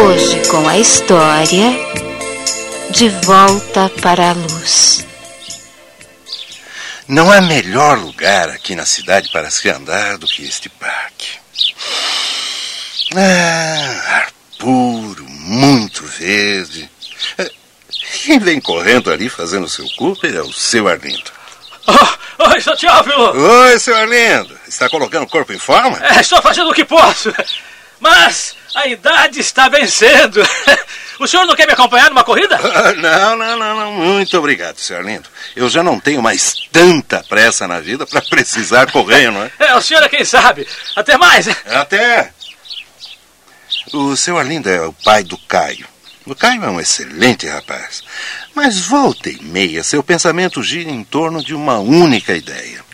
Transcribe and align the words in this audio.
Hoje 0.00 0.48
com 0.48 0.68
a 0.68 0.78
história 0.78 1.72
De 2.90 3.08
Volta 3.08 3.90
para 4.00 4.30
a 4.30 4.32
Luz. 4.32 5.04
Não 7.08 7.32
há 7.32 7.40
melhor 7.40 7.98
lugar 7.98 8.48
aqui 8.50 8.76
na 8.76 8.86
cidade 8.86 9.28
para 9.32 9.50
se 9.50 9.68
andar 9.68 10.16
do 10.16 10.26
que 10.28 10.44
este 10.44 10.68
parque. 10.68 11.38
Ah, 13.16 14.16
ar 14.16 14.28
puro, 14.58 15.24
muito 15.28 16.04
verde. 16.04 16.88
Quem 18.22 18.38
vem 18.38 18.60
correndo 18.60 19.10
ali 19.10 19.28
fazendo 19.28 19.68
seu 19.68 19.88
Cooper 19.96 20.32
é 20.32 20.42
o 20.42 20.52
seu 20.52 20.86
Arlindo. 20.86 21.32
Oh, 21.88 22.44
oi, 22.50 22.60
seu 22.60 22.76
Teófilo! 22.76 23.36
Oi, 23.36 23.78
seu 23.80 23.96
Arlindo. 23.96 24.56
Está 24.68 24.88
colocando 24.88 25.24
o 25.24 25.28
corpo 25.28 25.52
em 25.52 25.58
forma? 25.58 25.98
É, 26.06 26.20
estou 26.20 26.40
fazendo 26.40 26.70
o 26.70 26.74
que 26.74 26.84
posso. 26.84 27.34
Mas 28.00 28.54
a 28.74 28.86
idade 28.86 29.40
está 29.40 29.68
vencendo. 29.68 30.40
O 31.18 31.26
senhor 31.26 31.44
não 31.46 31.56
quer 31.56 31.66
me 31.66 31.72
acompanhar 31.72 32.10
numa 32.10 32.22
corrida? 32.22 32.56
Não, 32.96 33.36
não, 33.36 33.58
não, 33.58 33.76
não. 33.76 33.92
Muito 33.92 34.38
obrigado, 34.38 34.78
seu 34.78 34.96
Arlindo. 34.96 35.28
Eu 35.56 35.68
já 35.68 35.82
não 35.82 35.98
tenho 35.98 36.22
mais 36.22 36.54
tanta 36.70 37.24
pressa 37.28 37.66
na 37.66 37.80
vida 37.80 38.06
para 38.06 38.22
precisar 38.22 38.90
correr, 38.92 39.30
não 39.30 39.42
é? 39.42 39.50
É, 39.58 39.74
o 39.74 39.82
senhor 39.82 40.02
é 40.02 40.08
quem 40.08 40.24
sabe. 40.24 40.66
Até 40.94 41.16
mais. 41.16 41.48
Até. 41.66 42.30
O 43.92 44.14
seu 44.16 44.38
Arlindo 44.38 44.70
é 44.70 44.80
o 44.80 44.92
pai 44.92 45.24
do 45.24 45.36
Caio. 45.36 45.86
O 46.24 46.34
Caio 46.34 46.64
é 46.64 46.70
um 46.70 46.80
excelente 46.80 47.48
rapaz. 47.48 48.02
Mas 48.54 48.78
volta 48.78 49.28
e 49.28 49.42
meia, 49.42 49.82
seu 49.82 50.02
pensamento 50.02 50.62
gira 50.62 50.90
em 50.90 51.02
torno 51.02 51.42
de 51.42 51.54
uma 51.54 51.78
única 51.78 52.34
ideia. 52.34 52.84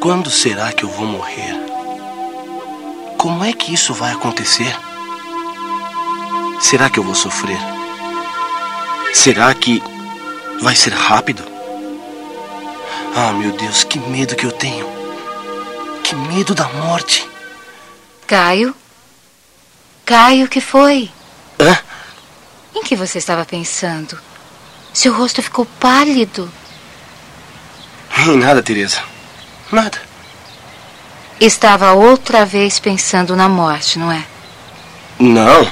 Quando 0.00 0.30
será 0.30 0.72
que 0.72 0.84
eu 0.84 0.88
vou 0.88 1.06
morrer? 1.06 1.65
Como 3.26 3.44
é 3.44 3.52
que 3.52 3.74
isso 3.74 3.92
vai 3.92 4.12
acontecer? 4.12 4.72
Será 6.60 6.88
que 6.88 6.96
eu 6.96 7.02
vou 7.02 7.12
sofrer? 7.12 7.58
Será 9.12 9.52
que 9.52 9.82
vai 10.60 10.76
ser 10.76 10.92
rápido? 10.92 11.42
Ah, 13.16 13.32
meu 13.32 13.50
Deus, 13.50 13.82
que 13.82 13.98
medo 13.98 14.36
que 14.36 14.46
eu 14.46 14.52
tenho. 14.52 14.86
Que 16.04 16.14
medo 16.14 16.54
da 16.54 16.68
morte. 16.68 17.28
Caio? 18.28 18.72
Caio, 20.04 20.46
o 20.46 20.48
que 20.48 20.60
foi? 20.60 21.10
Hã? 21.58 21.76
Em 22.76 22.84
que 22.84 22.94
você 22.94 23.18
estava 23.18 23.44
pensando? 23.44 24.16
Seu 24.94 25.12
rosto 25.12 25.42
ficou 25.42 25.66
pálido. 25.80 26.48
Em 28.18 28.36
nada, 28.36 28.62
Teresa. 28.62 29.02
Nada. 29.72 30.05
Estava 31.40 31.92
outra 31.92 32.46
vez 32.46 32.78
pensando 32.78 33.36
na 33.36 33.48
morte, 33.48 33.98
não 33.98 34.10
é? 34.10 34.24
Não. 35.18 35.70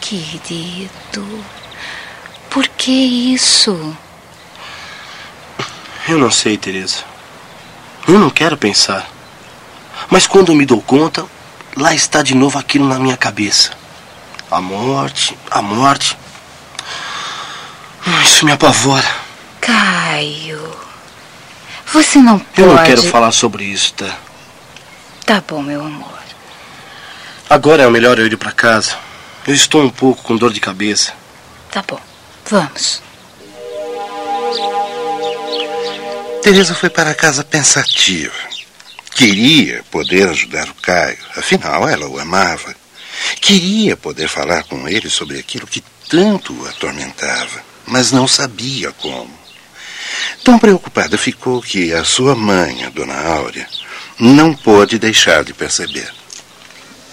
Querido, 0.00 1.44
por 2.48 2.66
que 2.68 2.90
isso? 3.34 3.96
Eu 6.08 6.18
não 6.18 6.30
sei, 6.30 6.56
Teresa. 6.56 7.04
Eu 8.08 8.18
não 8.18 8.30
quero 8.30 8.56
pensar. 8.56 9.06
Mas 10.08 10.26
quando 10.26 10.54
me 10.54 10.64
dou 10.64 10.80
conta, 10.80 11.26
lá 11.76 11.92
está 11.92 12.22
de 12.22 12.34
novo 12.34 12.58
aquilo 12.58 12.86
na 12.86 12.98
minha 12.98 13.16
cabeça. 13.16 13.72
A 14.50 14.60
morte, 14.60 15.36
a 15.50 15.60
morte. 15.60 16.16
Isso 18.24 18.46
me 18.46 18.52
apavora. 18.52 19.10
Caio, 19.60 20.85
você 21.92 22.18
não 22.18 22.38
pode. 22.38 22.60
Eu 22.60 22.74
não 22.74 22.84
quero 22.84 23.02
falar 23.04 23.32
sobre 23.32 23.64
isso, 23.64 23.94
tá? 23.94 24.18
Tá 25.24 25.42
bom, 25.46 25.62
meu 25.62 25.80
amor. 25.80 26.16
Agora 27.48 27.84
é 27.84 27.90
melhor 27.90 28.18
eu 28.18 28.26
ir 28.26 28.36
para 28.36 28.52
casa. 28.52 28.96
Eu 29.46 29.54
estou 29.54 29.84
um 29.84 29.90
pouco 29.90 30.22
com 30.22 30.36
dor 30.36 30.52
de 30.52 30.60
cabeça. 30.60 31.12
Tá 31.70 31.82
bom. 31.86 32.00
Vamos. 32.48 33.02
Teresa 36.42 36.74
foi 36.74 36.90
para 36.90 37.14
casa 37.14 37.44
pensativa. 37.44 38.34
Queria 39.12 39.82
poder 39.90 40.28
ajudar 40.28 40.68
o 40.68 40.74
Caio, 40.74 41.18
afinal 41.36 41.88
ela 41.88 42.06
o 42.06 42.18
amava. 42.18 42.74
Queria 43.40 43.96
poder 43.96 44.28
falar 44.28 44.64
com 44.64 44.88
ele 44.88 45.08
sobre 45.08 45.38
aquilo 45.38 45.66
que 45.66 45.82
tanto 46.08 46.52
o 46.52 46.68
atormentava, 46.68 47.62
mas 47.86 48.12
não 48.12 48.28
sabia 48.28 48.92
como. 48.92 49.45
Tão 50.46 50.60
preocupada 50.60 51.18
ficou 51.18 51.60
que 51.60 51.92
a 51.92 52.04
sua 52.04 52.36
mãe, 52.36 52.84
a 52.84 52.88
dona 52.88 53.20
Áurea, 53.20 53.66
não 54.16 54.54
pôde 54.54 54.96
deixar 54.96 55.42
de 55.42 55.52
perceber. 55.52 56.08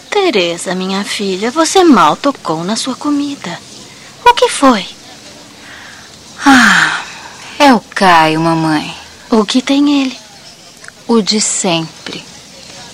Teresa, 0.07 0.75
minha 0.75 1.03
filha, 1.03 1.49
você 1.49 1.83
mal 1.83 2.15
tocou 2.15 2.63
na 2.63 2.75
sua 2.75 2.93
comida. 2.93 3.59
O 4.23 4.35
que 4.35 4.47
foi? 4.49 4.85
Ah, 6.45 7.01
é 7.57 7.73
o 7.73 7.79
Caio, 7.79 8.39
mamãe. 8.39 8.93
O 9.31 9.43
que 9.43 9.63
tem 9.63 10.03
ele? 10.03 10.17
O 11.07 11.19
de 11.19 11.41
sempre. 11.41 12.23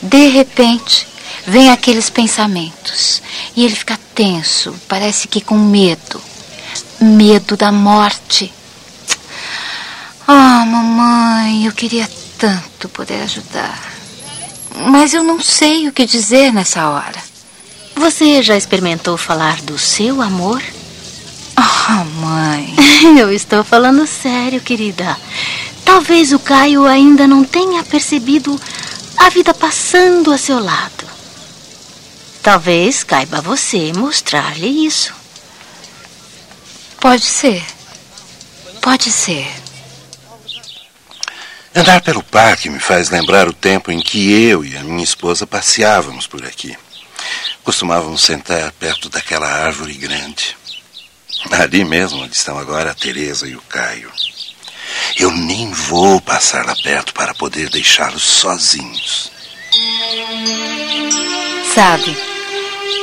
De 0.01 0.29
repente, 0.29 1.05
vem 1.45 1.69
aqueles 1.69 2.09
pensamentos. 2.09 3.21
E 3.57 3.65
ele 3.65 3.75
fica 3.75 3.99
tenso, 4.15 4.73
parece 4.87 5.27
que 5.27 5.41
com 5.41 5.57
medo. 5.57 6.21
Medo 7.01 7.57
da 7.57 7.73
morte. 7.73 8.53
Mamãe, 10.69 11.65
eu 11.65 11.71
queria 11.71 12.07
tanto 12.37 12.87
poder 12.89 13.23
ajudar. 13.23 13.91
Mas 14.85 15.15
eu 15.15 15.23
não 15.23 15.41
sei 15.41 15.87
o 15.87 15.91
que 15.91 16.05
dizer 16.05 16.53
nessa 16.53 16.87
hora. 16.89 17.19
Você 17.95 18.43
já 18.43 18.55
experimentou 18.55 19.17
falar 19.17 19.59
do 19.61 19.79
seu 19.79 20.21
amor? 20.21 20.61
Ah, 21.55 22.05
mãe. 22.05 22.75
Eu 23.17 23.33
estou 23.33 23.63
falando 23.63 24.05
sério, 24.05 24.61
querida. 24.61 25.17
Talvez 25.83 26.31
o 26.31 26.39
Caio 26.39 26.85
ainda 26.85 27.27
não 27.27 27.43
tenha 27.43 27.83
percebido 27.83 28.59
a 29.17 29.29
vida 29.29 29.53
passando 29.53 30.31
a 30.31 30.37
seu 30.37 30.63
lado. 30.63 31.05
Talvez 32.43 33.03
caiba 33.03 33.41
você 33.41 33.91
mostrar-lhe 33.91 34.85
isso. 34.85 35.13
Pode 37.01 37.25
ser. 37.25 37.65
Pode 38.81 39.11
ser. 39.11 39.58
Andar 41.79 42.01
pelo 42.01 42.21
parque 42.21 42.69
me 42.69 42.77
faz 42.77 43.09
lembrar 43.09 43.47
o 43.47 43.53
tempo 43.53 43.89
em 43.89 44.01
que 44.01 44.29
eu 44.33 44.65
e 44.65 44.75
a 44.75 44.83
minha 44.83 45.01
esposa 45.01 45.47
passeávamos 45.47 46.27
por 46.27 46.45
aqui. 46.45 46.77
Costumávamos 47.63 48.21
sentar 48.21 48.69
perto 48.73 49.07
daquela 49.07 49.47
árvore 49.47 49.93
grande. 49.93 50.57
Ali 51.49 51.85
mesmo 51.85 52.21
onde 52.21 52.35
estão 52.35 52.59
agora 52.59 52.91
a 52.91 52.93
Teresa 52.93 53.47
e 53.47 53.55
o 53.55 53.61
Caio. 53.61 54.11
Eu 55.15 55.31
nem 55.31 55.71
vou 55.71 56.19
passar 56.19 56.65
lá 56.65 56.75
perto 56.83 57.13
para 57.13 57.33
poder 57.33 57.69
deixá-los 57.69 58.23
sozinhos. 58.23 59.31
Sabe, 61.73 62.13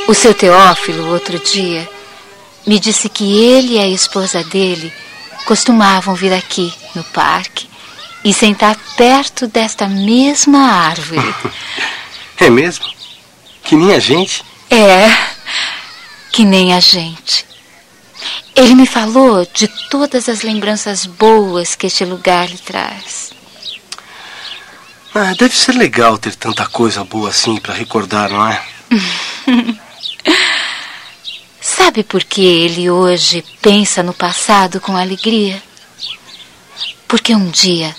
o 0.07 0.13
seu 0.13 0.35
Teófilo, 0.35 1.15
outro 1.15 1.39
dia, 1.39 1.89
me 2.67 2.79
disse 2.79 3.09
que 3.09 3.43
ele 3.43 3.77
e 3.77 3.79
a 3.79 3.89
esposa 3.89 4.45
dele 4.45 4.93
costumavam 5.47 6.15
vir 6.15 6.35
aqui, 6.35 6.75
no 6.95 7.03
parque, 7.05 7.67
e 8.27 8.35
sentar 8.35 8.77
perto 8.97 9.47
desta 9.47 9.87
mesma 9.87 10.59
árvore. 10.59 11.23
É 12.39 12.51
mesmo? 12.51 12.85
Que 13.65 13.75
nem 13.75 13.95
a 13.95 13.99
gente? 13.99 14.45
É, 14.71 15.09
que 16.31 16.45
nem 16.45 16.75
a 16.75 16.81
gente. 16.81 17.47
Ele 18.55 18.75
me 18.75 18.87
falou 18.87 19.49
de 19.55 19.67
todas 19.89 20.29
as 20.29 20.43
lembranças 20.43 21.07
boas 21.07 21.75
que 21.75 21.87
este 21.87 22.05
lugar 22.05 22.51
lhe 22.51 22.59
traz. 22.59 23.31
Ah, 25.15 25.33
deve 25.39 25.57
ser 25.57 25.77
legal 25.77 26.19
ter 26.19 26.35
tanta 26.35 26.67
coisa 26.67 27.03
boa 27.05 27.31
assim 27.31 27.57
para 27.57 27.73
recordar, 27.73 28.29
não 28.29 28.47
é? 28.47 28.63
Sabe 31.59 32.05
por 32.05 32.23
que 32.23 32.45
ele 32.45 32.91
hoje 32.91 33.43
pensa 33.63 34.03
no 34.03 34.13
passado 34.13 34.79
com 34.79 34.95
alegria? 34.95 35.63
Porque 37.09 37.35
um 37.35 37.49
dia 37.49 37.97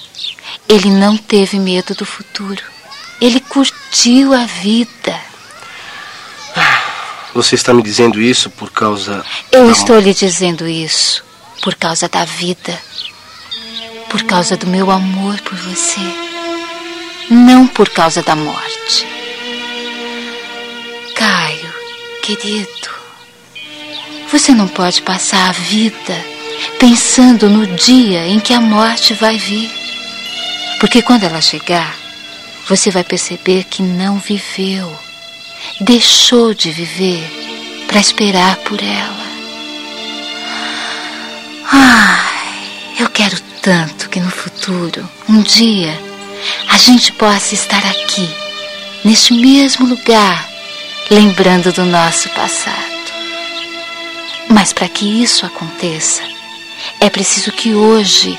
ele 0.68 0.90
não 0.90 1.18
teve 1.18 1.58
medo 1.60 1.96
do 1.96 2.06
futuro. 2.06 2.62
Ele 3.22 3.40
curtiu 3.40 4.34
a 4.34 4.46
vida. 4.46 5.20
Você 7.34 7.56
está 7.56 7.74
me 7.74 7.82
dizendo 7.82 8.22
isso 8.22 8.50
por 8.50 8.72
causa. 8.72 9.24
Eu 9.52 9.72
estou 9.72 10.00
lhe 10.00 10.14
dizendo 10.14 10.68
isso 10.68 11.24
por 11.62 11.76
causa 11.76 12.10
da 12.10 12.26
vida. 12.26 12.80
Por 14.10 14.24
causa 14.24 14.58
do 14.58 14.68
meu 14.68 14.92
amor 14.92 15.40
por 15.42 15.56
você. 15.56 16.02
Não 17.30 17.68
por 17.68 17.90
causa 17.90 18.22
da 18.22 18.36
morte. 18.36 19.06
Caio, 21.16 21.74
querido, 22.22 22.90
você 24.32 24.54
não 24.54 24.68
pode 24.68 25.02
passar 25.02 25.50
a 25.50 25.52
vida 25.52 26.26
pensando 26.80 27.50
no 27.50 27.68
dia 27.76 28.26
em 28.28 28.40
que 28.40 28.54
a 28.54 28.62
morte 28.62 29.14
vai 29.14 29.38
vir. 29.38 29.87
Porque 30.80 31.02
quando 31.02 31.24
ela 31.24 31.42
chegar, 31.42 31.96
você 32.68 32.92
vai 32.92 33.04
perceber 33.04 33.64
que 33.64 33.82
não 33.82 34.20
viveu. 34.20 34.92
deixou 35.82 36.54
de 36.54 36.72
viver 36.72 37.86
para 37.88 38.00
esperar 38.00 38.58
por 38.58 38.82
ela. 38.82 39.28
Ai, 41.72 42.70
eu 43.00 43.10
quero 43.10 43.40
tanto 43.62 44.10
que 44.10 44.20
no 44.20 44.30
futuro, 44.30 45.10
um 45.28 45.42
dia, 45.42 46.00
a 46.70 46.78
gente 46.78 47.12
possa 47.14 47.54
estar 47.54 47.84
aqui, 47.86 48.30
neste 49.04 49.34
mesmo 49.34 49.88
lugar, 49.88 50.48
lembrando 51.10 51.74
do 51.74 51.86
nosso 51.86 52.30
passado. 52.30 52.76
Mas 54.50 54.72
para 54.72 54.88
que 54.88 55.24
isso 55.24 55.46
aconteça, 55.46 56.22
é 57.02 57.10
preciso 57.10 57.52
que 57.52 57.74
hoje 57.74 58.38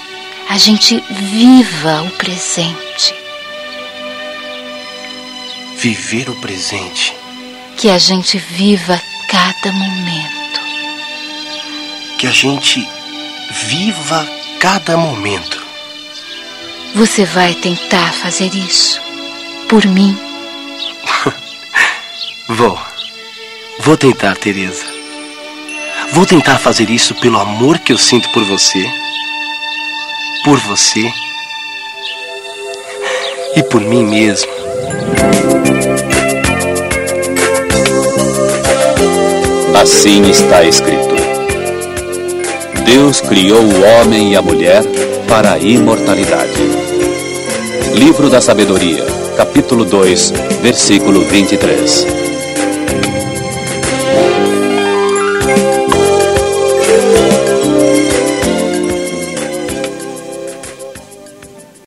a 0.48 0.56
gente 0.56 0.98
viva 1.10 2.02
o 2.02 2.10
presente. 2.12 3.14
Viver 5.76 6.30
o 6.30 6.34
presente. 6.36 7.14
Que 7.76 7.90
a 7.90 7.98
gente 7.98 8.38
viva 8.38 9.00
cada 9.28 9.70
momento. 9.72 10.60
Que 12.18 12.26
a 12.26 12.30
gente 12.30 12.88
viva 13.66 14.26
cada 14.58 14.96
momento. 14.96 15.62
Você 16.94 17.26
vai 17.26 17.54
tentar 17.54 18.12
fazer 18.14 18.52
isso 18.54 19.00
por 19.68 19.84
mim? 19.84 20.18
Vou. 22.48 22.78
Vou 23.80 23.96
tentar, 23.98 24.34
Teresa. 24.36 24.86
Vou 26.12 26.24
tentar 26.24 26.58
fazer 26.58 26.88
isso 26.88 27.14
pelo 27.16 27.38
amor 27.38 27.78
que 27.78 27.92
eu 27.92 27.98
sinto 27.98 28.30
por 28.30 28.42
você. 28.44 28.97
Por 30.48 30.58
você. 30.60 31.06
E 33.54 33.62
por 33.64 33.82
mim 33.82 34.02
mesmo. 34.02 34.50
Assim 39.78 40.22
está 40.22 40.64
escrito: 40.64 41.14
Deus 42.86 43.20
criou 43.20 43.60
o 43.62 43.82
homem 43.82 44.32
e 44.32 44.36
a 44.36 44.40
mulher 44.40 44.82
para 45.28 45.52
a 45.52 45.58
imortalidade. 45.58 46.62
Livro 47.92 48.30
da 48.30 48.40
Sabedoria, 48.40 49.04
capítulo 49.36 49.84
2, 49.84 50.32
versículo 50.62 51.20
23. 51.26 52.27